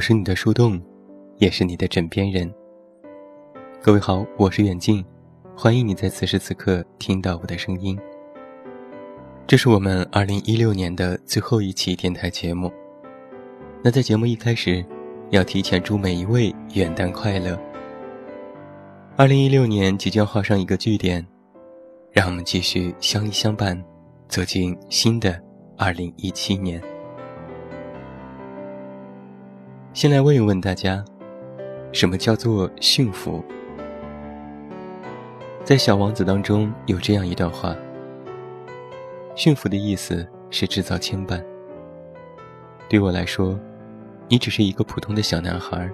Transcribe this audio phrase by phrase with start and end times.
[0.00, 0.80] 我是你的树洞，
[1.36, 2.50] 也是你的枕边人。
[3.82, 5.04] 各位好，我是远近，
[5.54, 7.98] 欢迎你在此时此刻听到我的声音。
[9.46, 12.72] 这是我们二零一六年的最后一期电台节目。
[13.84, 14.82] 那在节目一开始，
[15.28, 17.60] 要提前祝每一位元旦快乐。
[19.18, 21.22] 二零一六年即将画上一个句点，
[22.10, 23.78] 让我们继续相依相伴，
[24.28, 25.38] 走进新的
[25.76, 26.82] 二零一七年。
[29.92, 31.04] 先来问一问大家，
[31.90, 33.44] 什么叫做驯服？
[35.64, 37.74] 在《小王子》当中有这样一段话：
[39.34, 41.42] 驯服的意思是制造牵绊。
[42.88, 43.58] 对我来说，
[44.28, 45.90] 你只是一个普通的小男孩，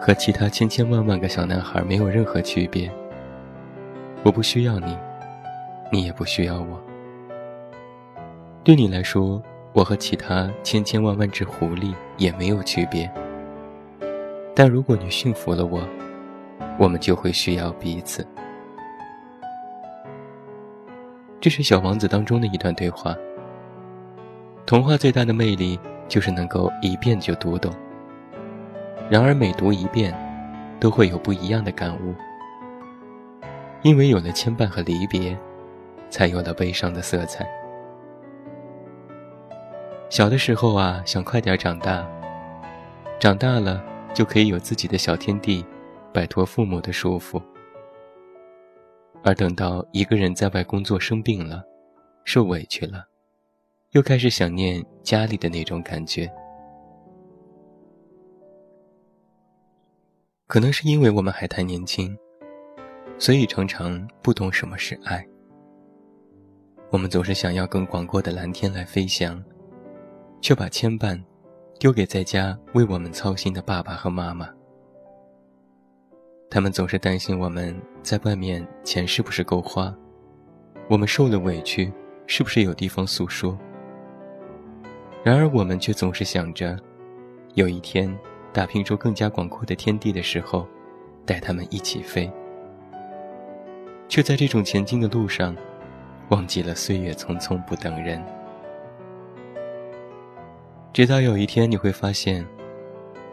[0.00, 2.88] 和其他千千万万个小男孩没有任何区别。
[4.22, 4.96] 我不需要你，
[5.90, 6.80] 你也不需要我。
[8.62, 9.42] 对你来说。
[9.74, 13.10] 我和其他千千万万只狐狸也没有区别，
[14.54, 15.82] 但如果你驯服了我，
[16.78, 18.24] 我们就会需要彼此。
[21.40, 23.16] 这是《小王子》当中的一段对话。
[24.64, 27.72] 童话最大的魅力就是能够一遍就读懂，
[29.10, 30.14] 然而每读一遍，
[30.78, 32.14] 都会有不一样的感悟，
[33.82, 35.36] 因为有了牵绊和离别，
[36.08, 37.44] 才有了悲伤的色彩。
[40.12, 42.06] 小的时候啊，想快点长大。
[43.18, 43.82] 长大了
[44.12, 45.64] 就可以有自己的小天地，
[46.12, 47.42] 摆脱父母的束缚。
[49.24, 51.64] 而等到一个人在外工作生病了，
[52.26, 53.06] 受委屈了，
[53.92, 56.30] 又开始想念家里的那种感觉。
[60.46, 62.14] 可能是因为我们还太年轻，
[63.18, 65.26] 所以常常不懂什么是爱。
[66.90, 69.42] 我们总是想要更广阔的蓝天来飞翔。
[70.42, 71.18] 却把牵绊
[71.78, 74.50] 丢给在家为我们操心的爸爸和妈妈。
[76.50, 79.94] 他们总是担心我们在外面钱是不是够花，
[80.88, 81.90] 我们受了委屈
[82.26, 83.56] 是不是有地方诉说。
[85.22, 86.76] 然而我们却总是想着，
[87.54, 88.12] 有一天
[88.52, 90.66] 打拼出更加广阔的天地的时候，
[91.24, 92.30] 带他们一起飞。
[94.08, 95.56] 却在这种前进的路上，
[96.30, 98.20] 忘记了岁月匆匆不等人。
[100.92, 102.46] 直到有一天，你会发现，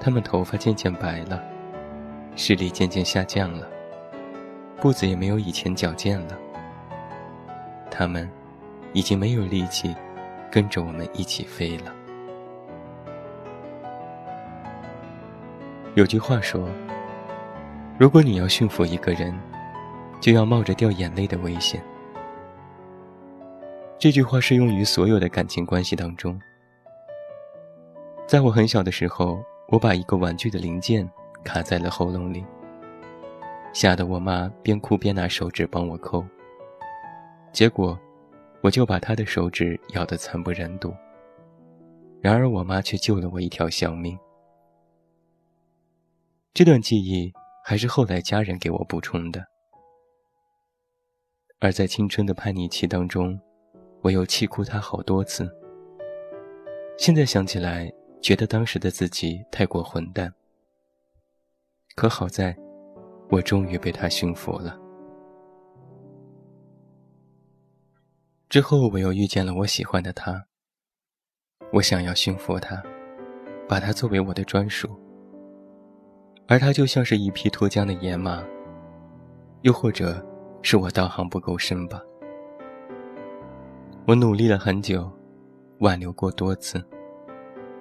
[0.00, 1.40] 他们头发渐渐白了，
[2.34, 3.68] 视力渐渐下降了，
[4.80, 6.36] 步子也没有以前矫健了。
[7.92, 8.28] 他们
[8.92, 9.94] 已经没有力气
[10.50, 11.94] 跟着我们一起飞了。
[15.94, 16.68] 有句话说
[17.96, 19.32] ：“如果你要驯服一个人，
[20.20, 21.80] 就要冒着掉眼泪的危险。”
[23.96, 26.36] 这句话适用于所有的感情关系当中。
[28.26, 31.08] 在我很小的时候，我把一个玩具的零件
[31.44, 32.42] 卡在了喉咙里，
[33.72, 36.24] 吓得我妈边哭边拿手指帮我抠。
[37.52, 37.98] 结果，
[38.62, 40.92] 我就把她的手指咬得惨不忍睹。
[42.22, 44.18] 然而，我妈却救了我一条小命。
[46.54, 47.30] 这段记忆
[47.62, 49.44] 还是后来家人给我补充的。
[51.60, 53.38] 而在青春的叛逆期当中，
[54.00, 55.46] 我又气哭她好多次。
[56.96, 57.92] 现在想起来。
[58.24, 60.32] 觉得当时的自己太过混蛋，
[61.94, 62.56] 可好在，
[63.28, 64.80] 我终于被他驯服了。
[68.48, 70.42] 之后我又遇见了我喜欢的他。
[71.70, 72.82] 我想要驯服他，
[73.68, 74.88] 把他作为我的专属，
[76.48, 78.42] 而他就像是一匹脱缰的野马，
[79.60, 80.26] 又或者
[80.62, 82.00] 是我道行不够深吧。
[84.06, 85.12] 我努力了很久，
[85.80, 86.82] 挽留过多次。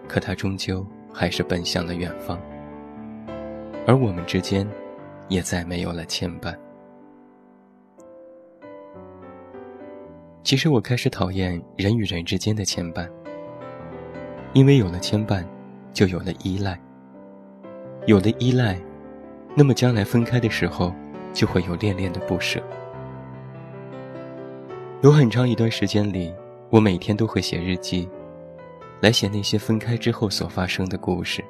[0.08, 2.40] 可他终究还是奔向了远方，
[3.88, 4.68] 而我们之间，
[5.28, 6.56] 也再没有了牵绊。
[10.44, 13.10] 其实我开始讨厌人与人之间的牵绊，
[14.54, 15.44] 因为有了牵绊，
[15.94, 16.80] 就有了依赖。
[18.06, 18.78] 有了依赖，
[19.56, 20.94] 那么将来分开的时候，
[21.32, 22.62] 就会有恋恋的不舍。
[25.02, 26.34] 有很长一段时间里，
[26.70, 28.10] 我每天都会写日记。
[29.04, 31.44] 来写那些分开之后所发生的故事。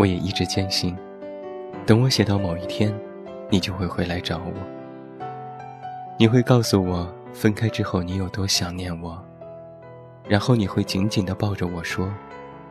[0.00, 0.98] 我也一直坚信，
[1.86, 2.92] 等我写到某一天，
[3.48, 4.52] 你就会回来找我。
[6.18, 9.24] 你会告诉我分开之后你有多想念我，
[10.26, 12.12] 然后你会紧紧地抱着我说：“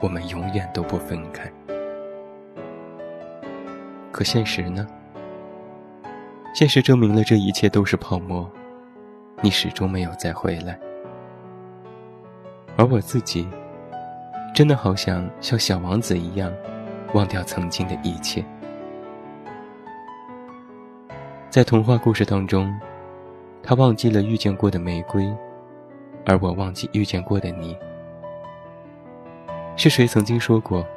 [0.02, 1.50] 我们永远都不分开。”
[4.12, 4.86] 可现实呢？
[6.54, 8.52] 现实证明了这一切都是泡沫，
[9.42, 10.78] 你始终没有再回来。
[12.80, 13.46] 而我自己，
[14.56, 16.50] 真的好想像小王子一样，
[17.14, 18.42] 忘掉曾经的一切。
[21.50, 22.74] 在童话故事当中，
[23.62, 25.30] 他忘记了遇见过的玫瑰，
[26.26, 27.78] 而我忘记遇见过的你。
[29.76, 30.88] 是谁曾经说过，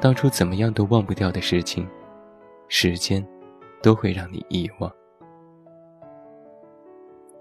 [0.00, 1.84] 当初怎么样都忘不掉的事情，
[2.68, 3.26] 时间
[3.82, 4.88] 都会让你遗忘。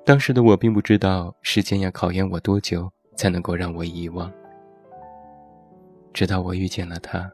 [0.03, 4.31] 当时的我并不知道时间要考验我多久才能够让我遗忘。
[6.13, 7.29] 直到我遇见了他，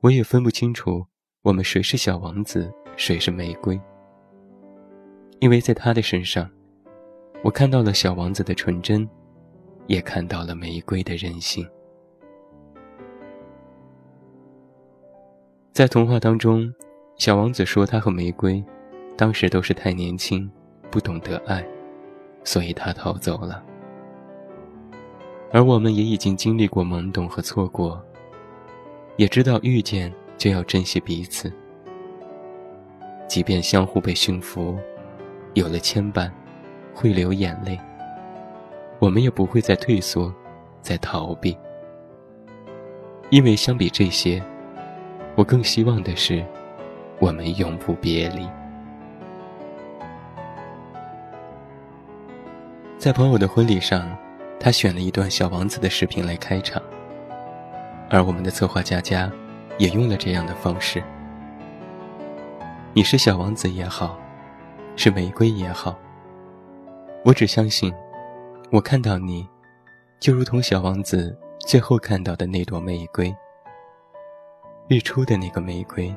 [0.00, 1.04] 我也分不清楚
[1.42, 3.80] 我们谁是小王子，谁是玫瑰。
[5.40, 6.48] 因为在他的身上，
[7.42, 9.08] 我看到了小王子的纯真，
[9.88, 11.68] 也看到了玫瑰的任性。
[15.72, 16.72] 在童话当中，
[17.16, 18.62] 小王子说他和玫瑰
[19.16, 20.48] 当时都是太年轻。
[20.90, 21.64] 不懂得爱，
[22.42, 23.64] 所以他逃走了。
[25.52, 28.00] 而我们也已经经历过懵懂和错过，
[29.16, 31.52] 也知道遇见就要珍惜彼此。
[33.26, 34.78] 即便相互被驯服，
[35.54, 36.30] 有了牵绊，
[36.94, 37.78] 会流眼泪，
[38.98, 40.32] 我们也不会再退缩，
[40.82, 41.56] 再逃避。
[43.30, 44.42] 因为相比这些，
[45.34, 46.44] 我更希望的是，
[47.18, 48.48] 我们永不别离。
[52.98, 54.16] 在朋友的婚礼上，
[54.62, 56.82] 他选了一段小王子的视频来开场，
[58.10, 59.32] 而我们的策划佳佳
[59.78, 61.02] 也用了这样的方式。
[62.92, 64.18] 你是小王子也好，
[64.96, 65.98] 是玫瑰也好，
[67.24, 67.90] 我只相信，
[68.70, 69.48] 我看到你，
[70.20, 73.34] 就如同小王子最后看到的那朵玫瑰，
[74.88, 76.14] 日出的那个玫瑰，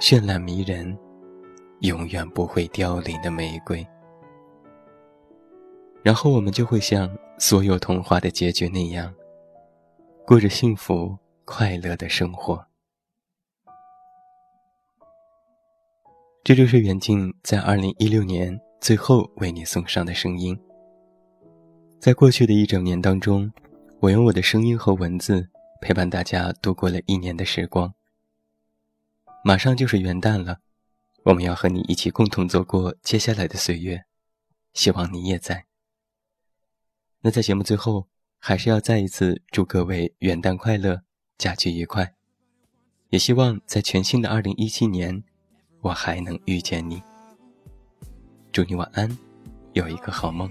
[0.00, 0.98] 绚烂迷人，
[1.82, 3.86] 永远不会凋零的玫瑰。
[6.06, 9.12] 然后我们就会像所有童话的结局那样，
[10.24, 12.64] 过着幸福快乐的生活。
[16.44, 20.56] 这就是远近在二零一六年最后为你送上的声音。
[21.98, 23.52] 在过去的一整年当中，
[23.98, 25.48] 我用我的声音和文字
[25.80, 27.92] 陪伴大家度过了一年的时光。
[29.42, 30.58] 马上就是元旦了，
[31.24, 34.04] 我们要和你一起共同走过接下来的岁月，
[34.72, 35.66] 希望你也在。
[37.26, 38.06] 那在节目最后，
[38.38, 41.02] 还是要再一次祝各位元旦快乐，
[41.36, 42.14] 假期愉快。
[43.08, 45.24] 也希望在全新的二零一七年，
[45.80, 47.02] 我还能遇见你。
[48.52, 49.18] 祝你晚安，
[49.72, 50.48] 有一个好梦。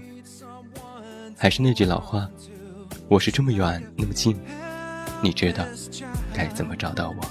[1.34, 2.30] 还是那句老话，
[3.08, 4.38] 我是这么远那么近，
[5.22, 5.64] 你知道
[6.34, 7.24] 该怎么找到我。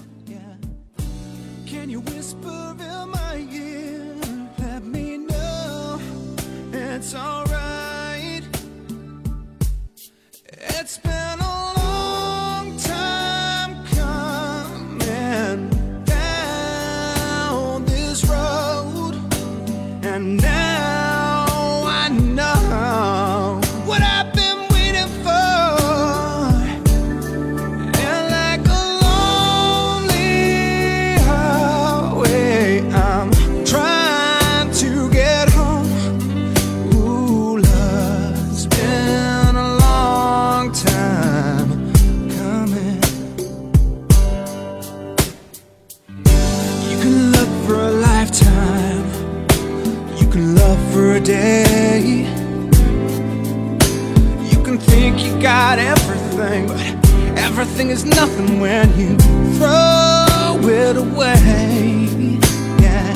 [57.46, 59.16] Everything is nothing when you
[59.58, 62.40] throw it away.
[62.84, 63.14] Yeah.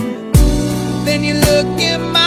[1.04, 2.19] Then you look in my